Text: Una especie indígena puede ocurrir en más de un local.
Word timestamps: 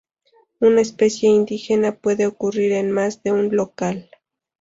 Una 0.59 0.81
especie 0.81 1.29
indígena 1.29 1.93
puede 1.95 2.25
ocurrir 2.25 2.71
en 2.71 2.89
más 2.89 3.21
de 3.21 3.33
un 3.33 3.55
local. 3.55 4.09